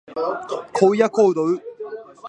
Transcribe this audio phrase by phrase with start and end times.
[0.73, 1.61] 荒野行動